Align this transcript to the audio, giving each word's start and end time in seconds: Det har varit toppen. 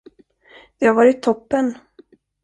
Det 0.79 0.87
har 0.87 0.93
varit 0.95 1.21
toppen. 1.23 1.75